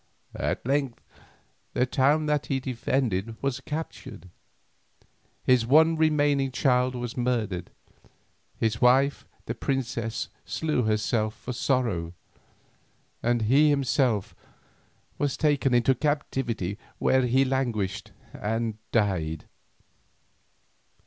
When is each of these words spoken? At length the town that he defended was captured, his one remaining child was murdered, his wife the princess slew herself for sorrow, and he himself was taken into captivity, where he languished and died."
At 0.33 0.65
length 0.65 0.99
the 1.75 1.85
town 1.85 2.25
that 2.25 2.47
he 2.47 2.59
defended 2.59 3.37
was 3.39 3.59
captured, 3.59 4.29
his 5.43 5.63
one 5.63 5.95
remaining 5.95 6.51
child 6.51 6.95
was 6.95 7.15
murdered, 7.15 7.69
his 8.57 8.81
wife 8.81 9.27
the 9.45 9.53
princess 9.53 10.29
slew 10.43 10.85
herself 10.85 11.35
for 11.35 11.53
sorrow, 11.53 12.13
and 13.21 13.43
he 13.43 13.69
himself 13.69 14.33
was 15.19 15.37
taken 15.37 15.71
into 15.71 15.93
captivity, 15.93 16.79
where 16.97 17.27
he 17.27 17.45
languished 17.45 18.11
and 18.33 18.79
died." 18.91 19.45